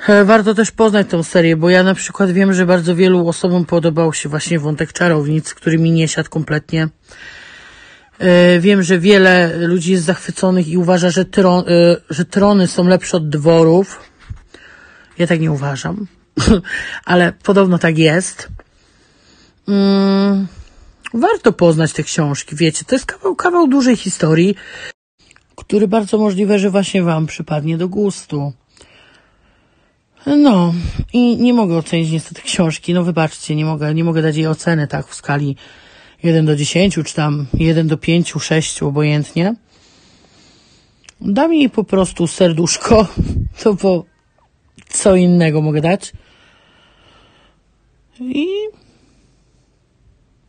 E, 0.07 0.25
Warto 0.25 0.55
też 0.55 0.71
poznać 0.71 1.07
tą 1.09 1.23
serię, 1.23 1.57
bo 1.57 1.71
ja 1.71 1.83
na 1.83 1.95
przykład 1.95 2.31
wiem, 2.31 2.53
że 2.53 2.67
bardzo 2.67 2.97
wielu 2.97 3.29
osobom 3.29 3.65
podobał 3.65 4.13
się 4.13 4.29
właśnie 4.29 4.59
wątek 4.59 4.93
czarownic, 4.93 5.55
który 5.55 5.79
mi 5.79 5.91
nie 5.91 6.09
siadł 6.09 6.31
kompletnie. 6.31 6.89
E, 8.19 8.61
Wiem, 8.61 8.83
że 8.83 8.99
wiele 8.99 9.57
ludzi 9.57 9.93
jest 9.93 10.05
zachwyconych 10.05 10.69
i 10.69 10.79
uważa, 10.79 11.11
że, 11.11 11.25
tron, 11.25 11.65
e, 11.69 11.97
że 12.11 12.25
trony 12.25 12.67
są 12.67 12.89
lepsze 12.89 13.17
od 13.17 13.29
dworów. 13.29 14.01
Ja 15.19 15.27
tak 15.27 15.41
nie 15.41 15.53
uważam, 15.53 16.07
ale 17.05 17.33
podobno 17.43 17.79
tak 17.79 17.99
jest. 17.99 18.49
Mm, 19.69 20.47
warto 21.15 21.53
poznać 21.53 21.93
te 21.93 22.03
książki, 22.03 22.57
wiecie, 22.57 22.85
to 22.85 22.95
jest 22.95 23.07
kawał, 23.07 23.37
kawał 23.37 23.69
dużej 23.69 23.97
historii, 23.97 24.55
który 25.57 25.89
bardzo 25.89 26.19
możliwe, 26.19 26.59
że 26.59 26.71
właśnie 26.71 27.03
wam 27.03 27.27
przypadnie 27.27 27.79
do 27.79 27.89
gustu. 27.89 28.53
No, 30.27 30.75
i 31.13 31.37
nie 31.37 31.55
mogę 31.55 31.77
ocenić 31.77 32.11
niestety 32.11 32.43
książki, 32.43 32.95
no 32.95 33.05
wybaczcie, 33.05 33.57
nie 33.57 33.65
mogę, 33.65 33.95
nie 33.95 34.05
mogę 34.05 34.23
dać 34.23 34.37
jej 34.37 34.47
oceny, 34.47 34.87
tak, 34.87 35.07
w 35.07 35.15
skali 35.15 35.57
1 36.23 36.47
do 36.47 36.57
10, 36.57 36.95
czy 37.07 37.15
tam 37.15 37.47
1 37.55 37.89
do 37.89 37.97
5, 37.97 38.35
6, 38.41 38.83
obojętnie. 38.83 39.55
Dam 41.21 41.55
jej 41.55 41.71
po 41.71 41.85
prostu 41.85 42.27
serduszko, 42.27 43.07
to 43.63 43.75
bo 43.75 44.05
co 44.89 45.17
innego 45.17 45.63
mogę 45.63 45.81
dać. 45.81 46.13
I 48.21 48.47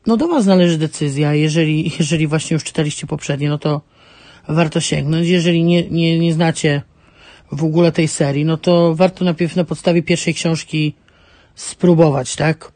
no 0.08 0.18
do 0.18 0.27
Was 0.27 0.46
należy 0.46 0.77
decyzja. 0.77 1.34
Jeżeli, 1.34 1.92
jeżeli 2.00 2.27
właśnie 2.27 2.53
już 2.53 2.63
czytaliście 2.63 3.08
poprzednie, 3.08 3.50
no 3.50 3.58
to 3.58 3.82
warto 4.48 4.80
sięgnąć. 4.80 5.27
Jeżeli 5.27 5.63
nie, 5.63 5.89
nie, 5.89 6.20
nie 6.20 6.34
znacie 6.34 6.82
w 7.51 7.63
ogóle 7.63 7.92
tej 7.92 8.08
serii, 8.08 8.46
no 8.46 8.58
to 8.58 8.96
warto 8.96 9.25
najpierw 9.25 9.56
na 9.56 9.63
podstawie 9.63 10.03
pierwszej 10.03 10.34
książki 10.34 10.96
spróbować, 11.56 12.36
tak? 12.36 12.73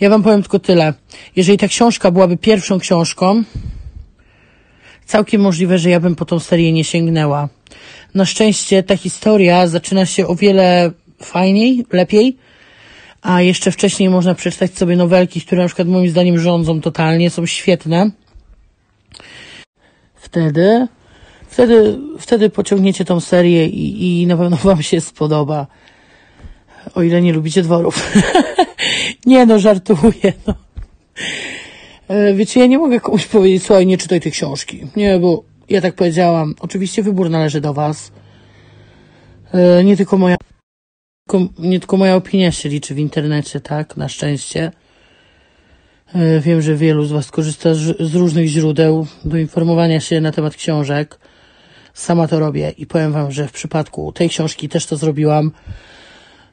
Ja 0.00 0.10
Wam 0.10 0.22
powiem 0.22 0.42
tylko 0.42 0.58
tyle. 0.58 0.94
Jeżeli 1.36 1.58
ta 1.58 1.68
książka 1.68 2.10
byłaby 2.10 2.36
pierwszą 2.36 2.78
książką, 2.78 3.42
całkiem 5.06 5.40
możliwe, 5.40 5.78
że 5.78 5.90
ja 5.90 6.00
bym 6.00 6.16
po 6.16 6.24
tą 6.24 6.40
serię 6.40 6.72
nie 6.72 6.84
sięgnęła. 6.84 7.48
Na 8.14 8.24
szczęście 8.24 8.82
ta 8.82 8.96
historia 8.96 9.66
zaczyna 9.66 10.06
się 10.06 10.26
o 10.26 10.34
wiele 10.34 10.90
fajniej, 11.22 11.86
lepiej, 11.92 12.36
a 13.22 13.42
jeszcze 13.42 13.70
wcześniej 13.70 14.10
można 14.10 14.34
przeczytać 14.34 14.78
sobie 14.78 14.96
nowelki, 14.96 15.40
które 15.40 15.62
na 15.62 15.68
przykład 15.68 15.88
moim 15.88 16.10
zdaniem 16.10 16.38
rządzą 16.38 16.80
totalnie, 16.80 17.30
są 17.30 17.46
świetne. 17.46 18.10
Wtedy, 20.14 20.86
wtedy, 21.48 21.98
wtedy 22.18 22.50
pociągniecie 22.50 23.04
tą 23.04 23.20
serię 23.20 23.66
i, 23.66 24.22
i 24.22 24.26
na 24.26 24.36
pewno 24.36 24.56
wam 24.56 24.82
się 24.82 25.00
spodoba. 25.00 25.66
O 26.94 27.02
ile 27.02 27.22
nie 27.22 27.32
lubicie 27.32 27.62
dworów. 27.62 28.12
nie 29.26 29.46
no, 29.46 29.58
żartuję, 29.58 30.32
no. 30.46 30.54
E, 32.08 32.34
Wiecie, 32.34 32.60
ja 32.60 32.66
nie 32.66 32.78
mogę 32.78 33.00
komuś 33.00 33.26
powiedzieć, 33.26 33.62
słuchaj, 33.62 33.86
nie 33.86 33.98
czytaj 33.98 34.20
tej 34.20 34.32
książki. 34.32 34.86
Nie, 34.96 35.18
bo 35.18 35.44
ja 35.68 35.80
tak 35.80 35.94
powiedziałam. 35.94 36.54
Oczywiście 36.60 37.02
wybór 37.02 37.30
należy 37.30 37.60
do 37.60 37.74
was. 37.74 38.12
E, 39.54 39.84
Nie 39.84 39.96
tylko 39.96 40.18
moja, 40.18 40.36
nie 41.58 41.80
tylko 41.80 41.96
moja 41.96 42.16
opinia 42.16 42.52
się 42.52 42.68
liczy 42.68 42.94
w 42.94 42.98
internecie, 42.98 43.60
tak? 43.60 43.96
Na 43.96 44.08
szczęście. 44.08 44.72
E, 46.14 46.40
Wiem, 46.40 46.62
że 46.62 46.74
wielu 46.76 47.04
z 47.04 47.12
was 47.12 47.30
korzysta 47.30 47.74
z 48.00 48.14
różnych 48.14 48.46
źródeł 48.46 49.06
do 49.24 49.36
informowania 49.38 50.00
się 50.00 50.20
na 50.20 50.32
temat 50.32 50.56
książek. 50.56 51.18
Sama 51.94 52.28
to 52.28 52.38
robię 52.38 52.72
i 52.78 52.86
powiem 52.86 53.12
wam, 53.12 53.32
że 53.32 53.48
w 53.48 53.52
przypadku 53.52 54.12
tej 54.12 54.28
książki 54.28 54.68
też 54.68 54.86
to 54.86 54.96
zrobiłam. 54.96 55.52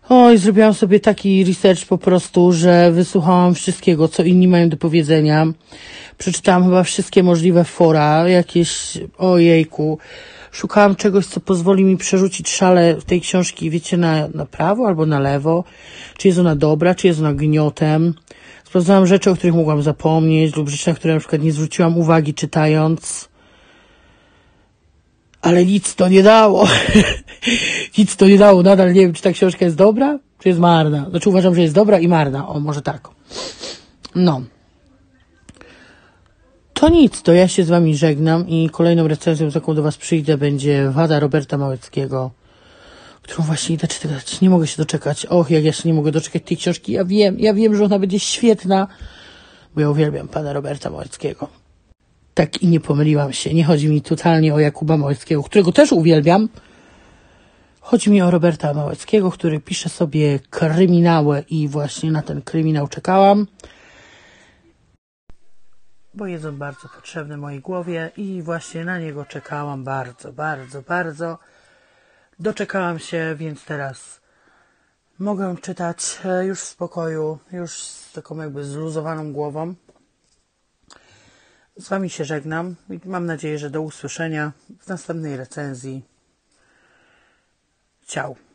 Oj, 0.10 0.38
zrobiłam 0.38 0.74
sobie 0.74 1.00
taki 1.00 1.44
research 1.44 1.86
po 1.86 1.98
prostu, 1.98 2.52
że 2.52 2.92
wysłuchałam 2.92 3.56
wszystkiego, 3.56 4.08
co 4.08 4.24
inni 4.24 4.48
mają 4.48 4.70
do 4.70 4.78
powiedzenia. 4.78 5.46
Przeczytałam 6.18 6.64
chyba 6.64 6.84
wszystkie 6.84 7.24
możliwe 7.24 7.64
fora, 7.64 8.30
jakieś, 8.30 8.98
ojejku. 9.18 9.98
Szukałam 10.52 10.96
czegoś, 10.96 11.26
co 11.26 11.40
pozwoli 11.40 11.84
mi 11.84 11.98
przerzucić 11.98 12.50
szale 12.50 12.96
tej 13.06 13.22
książki, 13.22 13.70
wiecie, 13.70 13.98
na, 13.98 14.28
na 14.28 14.46
prawo 14.46 14.88
albo 14.88 15.06
na 15.06 15.20
lewo. 15.20 15.64
Czy 16.18 16.28
jest 16.28 16.40
ona 16.40 16.56
dobra, 16.56 16.96
czy 16.96 17.08
jest 17.08 17.20
ona 17.20 17.34
gniotem. 17.34 18.14
Sprawdzałam 18.64 19.08
rzeczy, 19.08 19.32
o 19.32 19.36
których 19.36 19.56
mogłam 19.56 19.82
zapomnieć 19.82 20.56
lub 20.56 20.70
rzeczy, 20.70 20.90
na 20.90 20.96
które 20.96 21.14
na 21.14 21.20
przykład 21.20 21.42
nie 21.42 21.52
zwróciłam 21.52 21.98
uwagi 21.98 22.34
czytając. 22.34 23.30
Ale 25.42 25.66
nic 25.66 25.96
to 25.96 26.10
nie 26.10 26.24
dało. 26.24 26.68
nic 27.98 28.16
to 28.16 28.28
nie 28.28 28.38
dało. 28.38 28.64
Nadal 28.64 28.94
nie 28.94 29.02
wiem, 29.02 29.14
czy 29.14 29.24
ta 29.24 29.32
książka 29.32 29.66
jest 29.66 29.78
dobra, 29.78 30.20
czy 30.40 30.50
jest 30.50 30.60
marna. 30.60 31.10
Znaczy 31.10 31.30
uważam, 31.30 31.56
że 31.56 31.62
jest 31.62 31.74
dobra 31.74 32.00
i 32.00 32.08
marna. 32.08 32.48
O, 32.48 32.60
może 32.60 32.82
tak. 32.82 33.08
No. 34.16 34.42
To 36.74 36.90
nic, 36.90 37.22
to 37.22 37.34
ja 37.34 37.48
się 37.48 37.64
z 37.64 37.70
wami 37.70 37.96
żegnam 37.96 38.48
i 38.48 38.70
kolejną 38.70 39.08
recenzją, 39.08 39.52
z 39.52 39.56
jaką 39.56 39.76
do 39.76 39.84
was 39.84 39.98
przyjdę, 39.98 40.38
będzie 40.38 40.90
Wada 40.90 41.20
Roberta 41.20 41.58
Małeckiego, 41.58 42.32
którą 43.22 43.44
właśnie 43.44 43.76
idę 43.76 43.88
czytać. 43.88 44.42
Nie 44.42 44.50
mogę 44.50 44.68
się 44.68 44.78
doczekać. 44.78 45.26
Och, 45.26 45.52
jak 45.52 45.64
ja 45.64 45.72
się 45.72 45.90
nie 45.90 45.94
mogę 45.94 46.12
doczekać 46.12 46.44
tej 46.46 46.58
książki. 46.58 46.92
Ja 46.92 47.06
wiem, 47.06 47.40
ja 47.40 47.54
wiem, 47.54 47.76
że 47.76 47.86
ona 47.86 48.00
będzie 48.00 48.20
świetna, 48.20 48.88
bo 49.76 49.82
ja 49.82 49.90
uwielbiam 49.90 50.28
pana 50.28 50.54
Roberta 50.54 50.90
Małeckiego. 50.90 51.48
Tak 52.34 52.64
i 52.64 52.68
nie 52.68 52.80
pomyliłam 52.80 53.34
się. 53.34 53.54
Nie 53.54 53.64
chodzi 53.64 53.88
mi 53.88 54.02
totalnie 54.02 54.54
o 54.54 54.60
Jakuba 54.60 54.98
Małeckiego, 54.98 55.44
którego 55.44 55.72
też 55.72 55.92
uwielbiam. 55.92 56.50
Chodzi 57.88 58.12
mi 58.12 58.22
o 58.22 58.32
Roberta 58.32 58.74
Małeckiego, 58.74 59.32
który 59.32 59.60
pisze 59.60 59.90
sobie 59.90 60.40
kryminały 60.40 61.44
i 61.50 61.68
właśnie 61.68 62.12
na 62.12 62.22
ten 62.22 62.42
kryminał 62.42 62.88
czekałam. 62.88 63.48
Bo 66.14 66.28
jest 66.28 66.46
on 66.46 66.58
bardzo 66.58 66.90
potrzebny 66.96 67.38
mojej 67.38 67.60
głowie 67.60 68.12
i 68.18 68.42
właśnie 68.42 68.86
na 68.86 69.00
niego 69.00 69.26
czekałam 69.26 69.84
bardzo, 69.84 70.34
bardzo, 70.34 70.82
bardzo. 70.82 71.40
Doczekałam 72.40 73.00
się, 73.00 73.36
więc 73.38 73.66
teraz 73.66 74.22
mogę 75.20 75.56
czytać 75.62 76.20
e, 76.26 76.46
już 76.46 76.60
w 76.60 76.64
spokoju, 76.64 77.40
już 77.52 77.72
z 77.72 78.12
taką 78.14 78.38
jakby 78.38 78.64
zluzowaną 78.64 79.34
głową. 79.34 79.74
Z 81.78 81.90
Wami 81.90 82.10
się 82.10 82.26
żegnam 82.26 82.76
i 82.90 83.00
mam 83.06 83.26
nadzieję, 83.26 83.60
że 83.60 83.70
do 83.70 83.82
usłyszenia 83.82 84.52
w 84.80 84.88
następnej 84.88 85.38
recenzji. 85.38 86.17
Ciao. 88.08 88.47